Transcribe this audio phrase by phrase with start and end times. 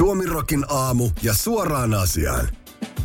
[0.00, 2.48] Suomirokin aamu ja suoraan asiaan.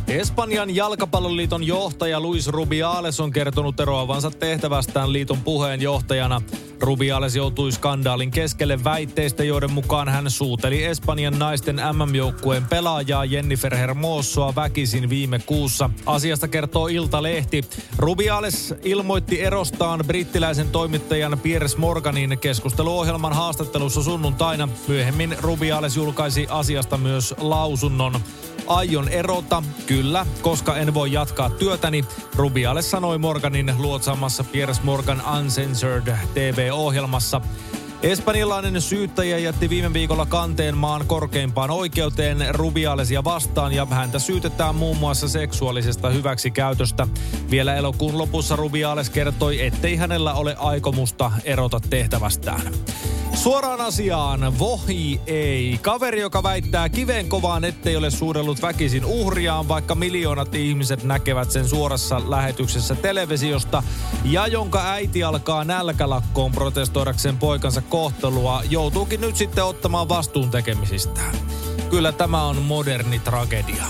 [0.08, 6.42] Espanjan jalkapalloliiton johtaja Luis Rubiales on kertonut eroavansa tehtävästään liiton puheenjohtajana.
[6.80, 14.54] Rubiales joutui skandaalin keskelle väitteistä, joiden mukaan hän suuteli Espanjan naisten MM-joukkueen pelaajaa Jennifer Hermosoa
[14.54, 15.90] väkisin viime kuussa.
[16.06, 17.64] Asiasta kertoo Ilta-lehti.
[17.98, 24.68] Rubiales ilmoitti erostaan brittiläisen toimittajan Piers Morganin keskusteluohjelman haastattelussa sunnuntaina.
[24.88, 28.20] Myöhemmin Rubiales julkaisi asiasta myös lausunnon.
[28.66, 36.16] Aion erota, kyllä, koska en voi jatkaa työtäni, Rubiale sanoi Morganin luotsaamassa Piers Morgan Uncensored
[36.34, 37.40] TV-ohjelmassa.
[38.02, 44.96] Espanjalainen syyttäjä jätti viime viikolla kanteen maan korkeimpaan oikeuteen Rubialesia vastaan ja häntä syytetään muun
[44.96, 47.06] muassa seksuaalisesta hyväksikäytöstä.
[47.50, 52.72] Vielä elokuun lopussa Rubiales kertoi, ettei hänellä ole aikomusta erota tehtävästään.
[53.46, 55.78] Suoraan asiaan, vohi ei.
[55.82, 61.68] Kaveri, joka väittää kiveen kovaan, ettei ole suurellut väkisin uhriaan, vaikka miljoonat ihmiset näkevät sen
[61.68, 63.82] suorassa lähetyksessä televisiosta,
[64.24, 71.34] ja jonka äiti alkaa nälkälakkoon protestoidakseen poikansa kohtelua, joutuukin nyt sitten ottamaan vastuun tekemisistään.
[71.90, 73.84] Kyllä tämä on moderni tragedia.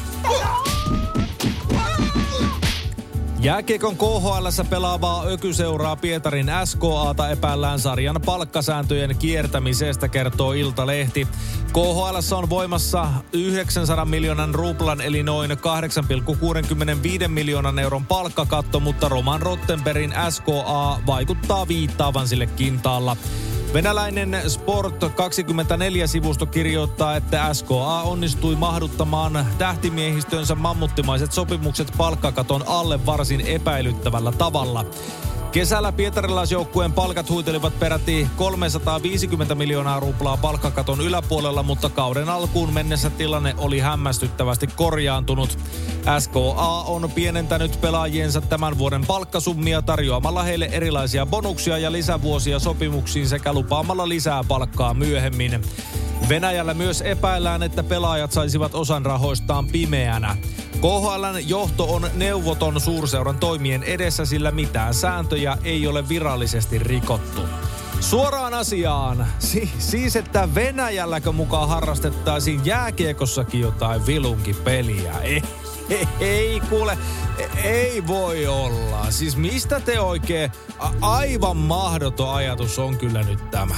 [3.47, 11.29] Jääkiekon KHL pelaavaa ökyseuraa Pietarin SKAta epäillään sarjan palkkasääntöjen kiertämisestä, kertoo Iltalehti.
[11.73, 20.15] KHL on voimassa 900 miljoonan ruplan eli noin 8,65 miljoonan euron palkkakatto, mutta Roman Rottenbergin
[20.31, 23.17] SKA vaikuttaa viittaavan sille kintaalla.
[23.77, 34.85] Venäläinen Sport24-sivusto kirjoittaa, että SKA onnistui mahduttamaan tähtimiehistönsä mammuttimaiset sopimukset palkkakaton alle varsin epäilyttävällä tavalla.
[35.57, 43.55] Kesällä pietarilaisjoukkueen palkat huitelivat peräti 350 miljoonaa ruplaa palkkakaton yläpuolella, mutta kauden alkuun mennessä tilanne
[43.59, 45.59] oli hämmästyttävästi korjaantunut.
[46.19, 53.53] SKA on pienentänyt pelaajiensa tämän vuoden palkkasummia tarjoamalla heille erilaisia bonuksia ja lisävuosia sopimuksiin sekä
[53.53, 55.61] lupaamalla lisää palkkaa myöhemmin.
[56.29, 60.37] Venäjällä myös epäillään, että pelaajat saisivat osan rahoistaan pimeänä.
[60.81, 67.41] KHLn johto on neuvoton suurseuran toimien edessä, sillä mitään sääntöjä ei ole virallisesti rikottu.
[68.01, 69.27] Suoraan asiaan.
[69.39, 75.13] Si- siis, että Venäjälläkö mukaan harrastettaisiin jääkiekossakin jotain vilunkipeliä.
[75.21, 75.43] Ei,
[75.91, 76.99] ei, ei kuule,
[77.65, 79.11] ei voi olla.
[79.11, 83.77] Siis mistä te oikein, a- aivan mahdoton ajatus on kyllä nyt tämä.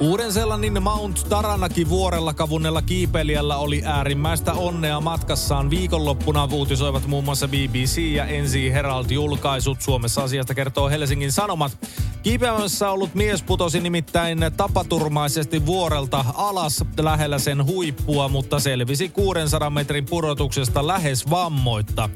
[0.00, 5.70] Uuden sellainen Mount Taranaki vuorella kavunnella kiipeilijällä oli äärimmäistä onnea matkassaan.
[5.70, 9.80] Viikonloppuna uutisoivat muun muassa BBC ja NC Herald julkaisut.
[9.80, 11.78] Suomessa asiasta kertoo Helsingin Sanomat.
[12.22, 20.04] Kiipeämässä ollut mies putosi nimittäin tapaturmaisesti vuorelta alas lähellä sen huippua, mutta selvisi 600 metrin
[20.04, 22.08] pudotuksesta lähes vammoitta.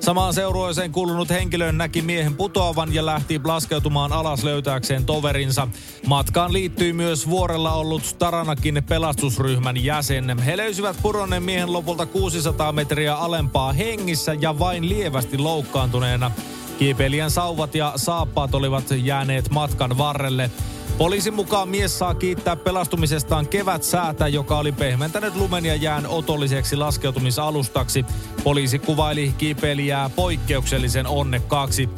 [0.00, 5.68] Samaan seurueeseen kuulunut henkilö näki miehen putoavan ja lähti laskeutumaan alas löytääkseen toverinsa.
[6.06, 10.38] Matkaan liittyy myös vuorella ollut Taranakin pelastusryhmän jäsen.
[10.38, 16.30] He löysivät pudonneen miehen lopulta 600 metriä alempaa hengissä ja vain lievästi loukkaantuneena.
[16.78, 20.50] Kiipeilijän sauvat ja saappaat olivat jääneet matkan varrelle.
[20.98, 26.76] Poliisin mukaan mies saa kiittää pelastumisestaan kevät säätä, joka oli pehmentänyt lumen ja jään otolliseksi
[26.76, 28.04] laskeutumisalustaksi.
[28.44, 31.88] Poliisi kuvaili kiipeilijää poikkeuksellisen onnekkaaksi.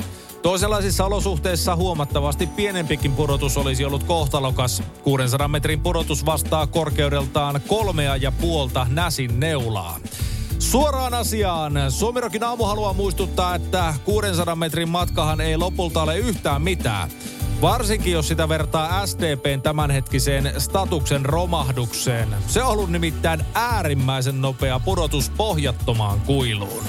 [0.42, 4.82] Toisenlaisissa olosuhteissa huomattavasti pienempikin pudotus olisi ollut kohtalokas.
[5.02, 9.98] 600 metrin pudotus vastaa korkeudeltaan kolmea ja puolta näsin neulaa.
[10.58, 11.72] Suoraan asiaan.
[11.88, 17.10] Suomirokin aamu haluaa muistuttaa, että 600 metrin matkahan ei lopulta ole yhtään mitään.
[17.60, 22.28] Varsinkin jos sitä vertaa SDPn tämänhetkiseen statuksen romahdukseen.
[22.46, 26.84] Se on ollut nimittäin äärimmäisen nopea pudotus pohjattomaan kuiluun.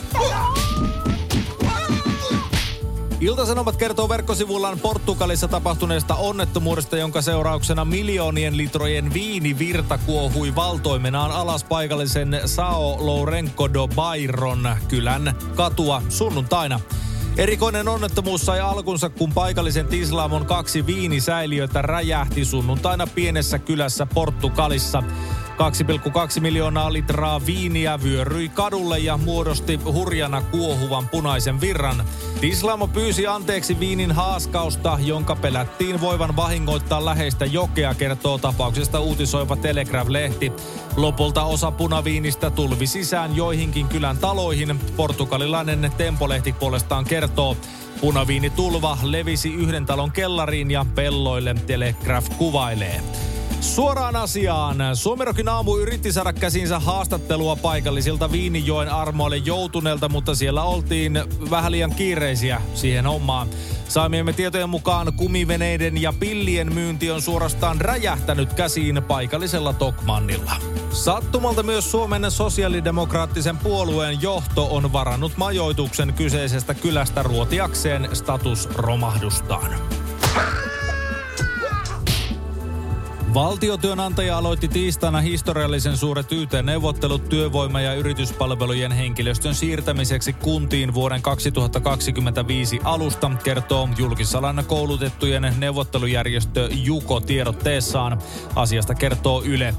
[3.22, 12.42] Iltasanomat kertoo verkkosivullaan Portugalissa tapahtuneesta onnettomuudesta, jonka seurauksena miljoonien litrojen viinivirta kuohui valtoimenaan alas paikallisen
[12.46, 16.80] Sao Lourenco do Bayron kylän katua sunnuntaina.
[17.38, 25.04] Erikoinen onnettomuus sai alkunsa, kun paikallisen Tislamon kaksi viinisäiliötä räjähti sunnuntaina pienessä kylässä Portugalissa.
[25.62, 32.04] 2,2 miljoonaa litraa viiniä vyöryi kadulle ja muodosti hurjana kuohuvan punaisen virran.
[32.42, 40.52] Tislamo pyysi anteeksi viinin haaskausta, jonka pelättiin voivan vahingoittaa läheistä jokea, kertoo tapauksesta uutisoiva Telegraph-lehti.
[40.96, 44.80] Lopulta osa punaviinistä tulvi sisään joihinkin kylän taloihin.
[44.96, 47.58] Portugalilainen Tempolehti puolestaan kertoo,
[48.02, 53.02] Punaviinitulva levisi yhden talon kellariin ja pelloille Telegraph kuvailee.
[53.62, 54.78] Suoraan asiaan.
[54.96, 61.96] Suomerokin aamu yritti saada käsinsä haastattelua paikallisilta Viinijoen armoille joutuneelta, mutta siellä oltiin vähän liian
[61.96, 63.48] kiireisiä siihen hommaan.
[63.88, 70.52] Saamiemme tietojen mukaan kumiveneiden ja pillien myynti on suorastaan räjähtänyt käsiin paikallisella Tokmannilla.
[70.92, 79.76] Sattumalta myös Suomen sosiaalidemokraattisen puolueen johto on varannut majoituksen kyseisestä kylästä ruotiakseen statusromahdustaan.
[83.34, 93.32] Valtiotyönantaja aloitti tiistaina historiallisen suuret YT-neuvottelut työvoima- ja yrityspalvelujen henkilöstön siirtämiseksi kuntiin vuoden 2025 alusta,
[93.44, 98.22] kertoo julkisalan koulutettujen neuvottelujärjestö Juko tiedotteessaan.
[98.56, 99.76] Asiasta kertoo Yle.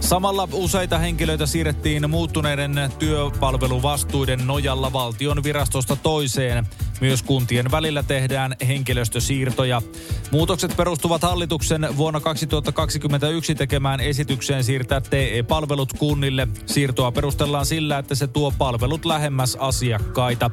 [0.00, 6.66] Samalla useita henkilöitä siirrettiin muuttuneiden työpalveluvastuiden nojalla valtion virastosta toiseen.
[7.04, 9.82] Myös kuntien välillä tehdään henkilöstösiirtoja.
[10.30, 16.48] Muutokset perustuvat hallituksen vuonna 2021 tekemään esitykseen siirtää TE-palvelut kunnille.
[16.66, 20.50] Siirtoa perustellaan sillä, että se tuo palvelut lähemmäs asiakkaita.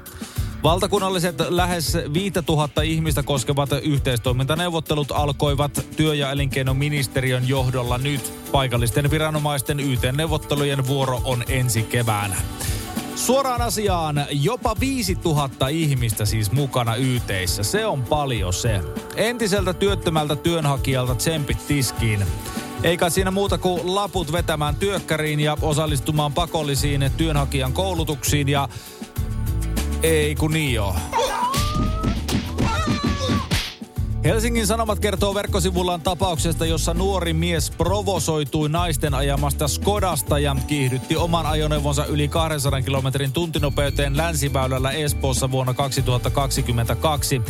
[0.63, 8.33] Valtakunnalliset lähes 5000 ihmistä koskevat yhteistoimintaneuvottelut alkoivat työ- ja elinkeinoministeriön johdolla nyt.
[8.51, 12.35] Paikallisten viranomaisten YT-neuvottelujen vuoro on ensi keväänä.
[13.25, 17.63] Suoraan asiaan, jopa 5000 ihmistä siis mukana YTissä.
[17.63, 18.81] Se on paljon se.
[19.15, 22.25] Entiseltä työttömältä työnhakijalta tsempit tiskiin.
[22.83, 28.69] Eikä siinä muuta kuin laput vetämään työkkäriin ja osallistumaan pakollisiin työnhakijan koulutuksiin ja
[30.03, 30.95] ei kun niin joo.
[34.23, 41.45] Helsingin Sanomat kertoo verkkosivullaan tapauksesta, jossa nuori mies provosoitui naisten ajamasta Skodasta ja kiihdytti oman
[41.45, 47.41] ajoneuvonsa yli 200 kilometrin tuntinopeuteen länsiväylällä Espoossa vuonna 2022.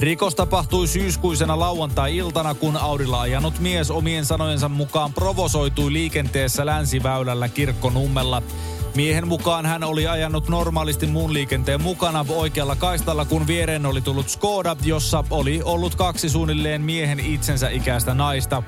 [0.00, 8.42] Rikos tapahtui syyskuisena lauantai-iltana, kun Audilla ajanut mies omien sanojensa mukaan provosoitui liikenteessä länsiväylällä kirkkonummella.
[8.94, 14.28] Miehen mukaan hän oli ajanut normaalisti muun liikenteen mukana oikealla kaistalla, kun viereen oli tullut
[14.28, 18.62] Skoda, jossa oli ollut kaksi suunnilleen miehen itsensä ikäistä naista.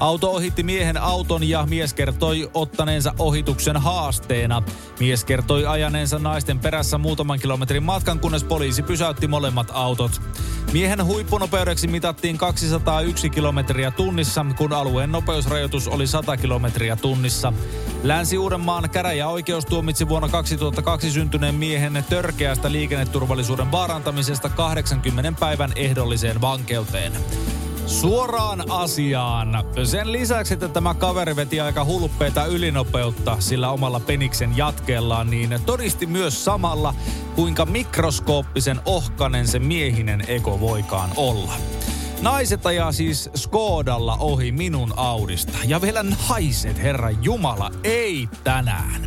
[0.00, 4.62] Auto ohitti miehen auton ja mies kertoi ottaneensa ohituksen haasteena.
[5.00, 10.20] Mies kertoi ajaneensa naisten perässä muutaman kilometrin matkan, kunnes poliisi pysäytti molemmat autot.
[10.72, 17.52] Miehen huippunopeudeksi mitattiin 201 kilometriä tunnissa, kun alueen nopeusrajoitus oli 100 kilometriä tunnissa.
[18.02, 26.91] Länsi-Uudenmaan käräjäoikeus tuomitsi vuonna 2002 syntyneen miehen törkeästä liikenneturvallisuuden vaarantamisesta 80 päivän ehdolliseen vankeuteen.
[27.86, 29.64] Suoraan asiaan.
[29.84, 36.06] Sen lisäksi, että tämä kaveri veti aika hulppeita ylinopeutta sillä omalla peniksen jatkeellaan, niin todisti
[36.06, 36.94] myös samalla,
[37.34, 41.52] kuinka mikroskooppisen ohkanen se miehinen eko voikaan olla.
[42.22, 45.58] Naiset ajaa siis Skodalla ohi minun Audista.
[45.64, 49.02] Ja vielä naiset, herra Jumala, ei tänään.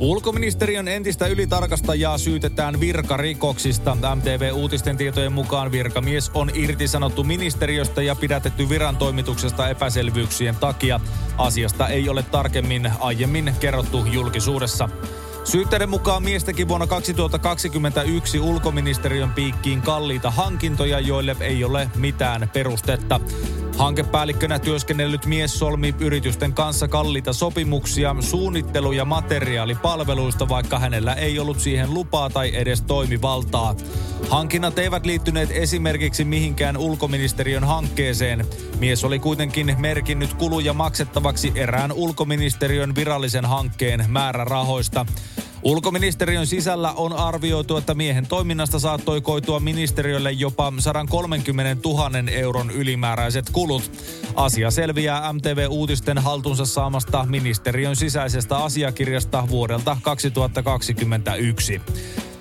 [0.00, 3.96] Ulkoministeriön entistä ylitarkastajaa syytetään virkarikoksista.
[4.14, 11.00] MTV-uutisten tietojen mukaan virkamies on irtisanottu ministeriöstä ja pidätetty viran toimituksesta epäselvyyksien takia.
[11.38, 14.88] Asiasta ei ole tarkemmin aiemmin kerrottu julkisuudessa.
[15.44, 23.20] Syytteiden mukaan mies teki vuonna 2021 ulkoministeriön piikkiin kalliita hankintoja, joille ei ole mitään perustetta.
[23.78, 31.60] Hankepäällikkönä työskennellyt mies solmi yritysten kanssa kalliita sopimuksia suunnittelu- ja materiaalipalveluista, vaikka hänellä ei ollut
[31.60, 33.74] siihen lupaa tai edes toimivaltaa.
[34.28, 38.46] Hankinnat eivät liittyneet esimerkiksi mihinkään ulkoministeriön hankkeeseen.
[38.78, 45.06] Mies oli kuitenkin merkinnyt kuluja maksettavaksi erään ulkoministeriön virallisen hankkeen määrärahoista.
[45.62, 53.50] Ulkoministeriön sisällä on arvioitu, että miehen toiminnasta saattoi koitua ministeriölle jopa 130 000 euron ylimääräiset
[53.52, 53.90] kulut.
[54.34, 61.80] Asia selviää MTV-uutisten haltuunsa saamasta ministeriön sisäisestä asiakirjasta vuodelta 2021.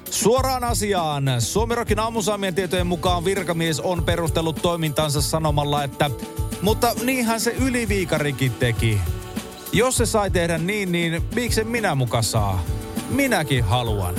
[0.10, 1.26] Suoraan asiaan.
[1.40, 6.10] Suomirokin aamusaamien tietojen mukaan virkamies on perustellut toimintansa sanomalla, että
[6.62, 9.00] mutta niinhän se yliviikarikin teki.
[9.74, 12.64] Jos se sai tehdä niin, niin miksi minä muka saa?
[13.10, 14.16] Minäkin haluan.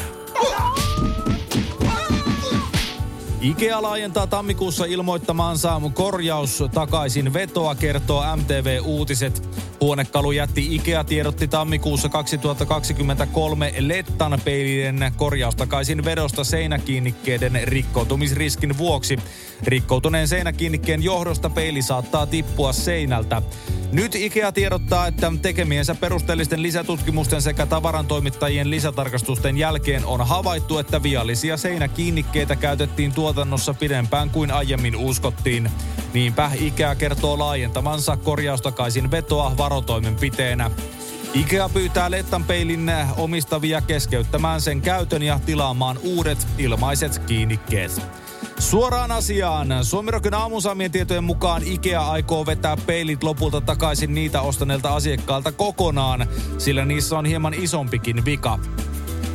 [3.40, 9.42] Ikea laajentaa tammikuussa ilmoittamaansa korjaus takaisin vetoa, kertoo MTV Uutiset.
[9.80, 19.18] Huonekalu jätti Ikea tiedotti tammikuussa 2023 Lettan peilien korjaustakaisin vedosta seinäkiinnikkeiden rikkoutumisriskin vuoksi.
[19.66, 23.42] Rikkoutuneen seinäkiinnikkeen johdosta peili saattaa tippua seinältä.
[23.92, 31.56] Nyt Ikea tiedottaa, että tekemiensä perusteellisten lisätutkimusten sekä tavarantoimittajien lisätarkastusten jälkeen on havaittu, että viallisia
[31.56, 35.70] seinäkiinnikkeitä käytettiin tuo tuotannossa pidempään kuin aiemmin uskottiin.
[36.12, 40.70] Niinpä Ikea kertoo laajentamansa korjaustakaisin vetoa varotoimenpiteenä.
[41.34, 48.02] Ikea pyytää Lettan peilin omistavia keskeyttämään sen käytön ja tilaamaan uudet ilmaiset kiinnikkeet.
[48.58, 49.68] Suoraan asiaan.
[49.82, 56.26] Suomirokin aamusaamien tietojen mukaan Ikea aikoo vetää peilit lopulta takaisin niitä ostaneilta asiakkailta kokonaan,
[56.58, 58.58] sillä niissä on hieman isompikin vika.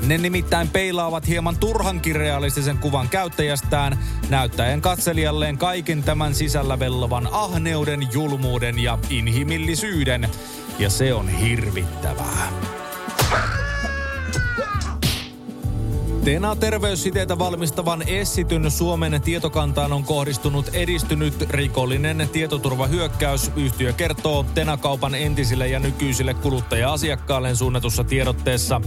[0.07, 3.97] Ne nimittäin peilaavat hieman turhankin realistisen kuvan käyttäjästään,
[4.29, 10.29] näyttäen katselijalleen kaiken tämän sisällä vellovan ahneuden, julmuuden ja inhimillisyyden.
[10.79, 12.51] Ja se on hirvittävää.
[16.23, 23.51] Tena terveyssiteitä valmistavan Essityn Suomen tietokantaan on kohdistunut edistynyt rikollinen tietoturvahyökkäys.
[23.55, 28.81] Yhtiö kertoo Tena-kaupan entisille ja nykyisille kuluttaja-asiakkaille suunnatussa tiedotteessa.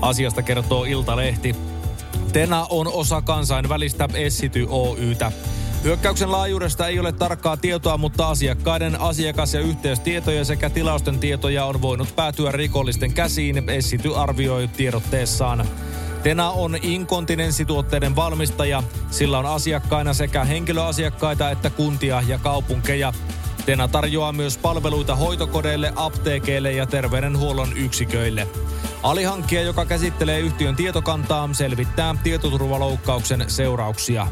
[0.00, 1.56] Asiasta kertoo Iltalehti.
[2.32, 5.32] Tena on osa kansainvälistä Essity Oytä.
[5.84, 11.82] Hyökkäyksen laajuudesta ei ole tarkkaa tietoa, mutta asiakkaiden asiakas- ja yhteystietoja sekä tilausten tietoja on
[11.82, 15.64] voinut päätyä rikollisten käsiin, Essity arvioi tiedotteessaan.
[16.22, 18.82] Tena on inkontinenssituotteiden valmistaja.
[19.10, 23.12] Sillä on asiakkaina sekä henkilöasiakkaita että kuntia ja kaupunkeja.
[23.66, 28.48] Tena tarjoaa myös palveluita hoitokodeille, apteekeille ja terveydenhuollon yksiköille.
[29.04, 34.26] Alihankkija, joka käsittelee yhtiön tietokantaa, selvittää tietoturvaloukkauksen seurauksia.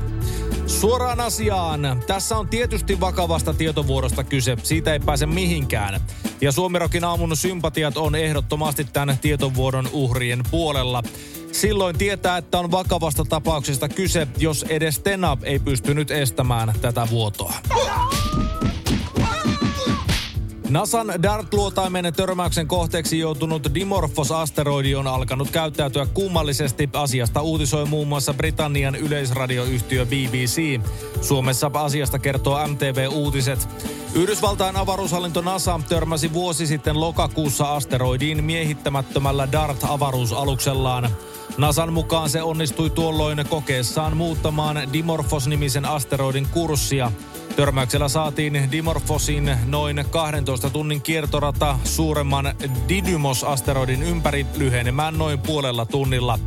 [0.67, 2.03] Suoraan asiaan.
[2.07, 4.57] Tässä on tietysti vakavasta tietovuorosta kyse.
[4.63, 6.01] Siitä ei pääse mihinkään.
[6.41, 11.03] Ja Suomirokin aamun sympatiat on ehdottomasti tämän tietovuodon uhrien puolella.
[11.53, 17.55] Silloin tietää, että on vakavasta tapauksesta kyse, jos edes Tenab ei pystynyt estämään tätä vuotoa.
[20.73, 26.89] NASAn DART-luotaimen törmäyksen kohteeksi joutunut Dimorphos-asteroidi on alkanut käyttäytyä kummallisesti.
[26.93, 30.81] Asiasta uutisoi muun muassa Britannian yleisradioyhtiö BBC.
[31.21, 33.69] Suomessa asiasta kertoo MTV Uutiset.
[34.15, 41.11] Yhdysvaltain avaruushallinto NASA törmäsi vuosi sitten lokakuussa asteroidiin miehittämättömällä DART-avaruusaluksellaan.
[41.59, 47.13] NASAn mukaan se onnistui tuolloin kokeessaan muuttamaan Dimorphos-nimisen asteroidin kurssia.
[47.57, 52.55] Törmäyksellä saatiin Dimorphosin noin 12 tunnin kiertorata suuremman
[52.89, 56.39] Didymos-asteroidin ympäri lyhenemään noin puolella tunnilla.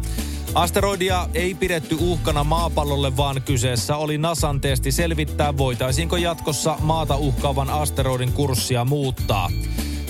[0.56, 7.70] Asteroidia ei pidetty uhkana maapallolle, vaan kyseessä oli NASAn testi selvittää, voitaisiinko jatkossa maata uhkaavan
[7.70, 9.50] asteroidin kurssia muuttaa.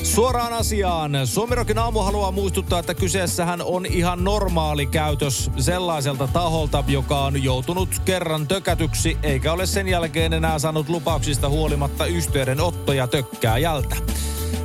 [0.05, 1.11] Suoraan asiaan.
[1.27, 7.89] Suomirokin aamu haluaa muistuttaa, että kyseessähän on ihan normaali käytös sellaiselta taholta, joka on joutunut
[8.05, 13.95] kerran tökätyksi, eikä ole sen jälkeen enää saanut lupauksista huolimatta yhteydenottoja tökkää jältä.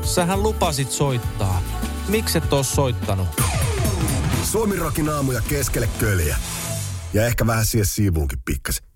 [0.02, 1.62] Sähän lupasit soittaa.
[2.08, 3.28] Miksi et oo soittanut?
[4.44, 6.36] Suomirokin aamuja keskelle köljä.
[7.12, 8.89] Ja ehkä vähän siihen siivuunkin pikkasen.